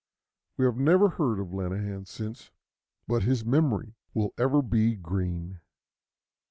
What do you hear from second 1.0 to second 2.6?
heard of Lanahan since,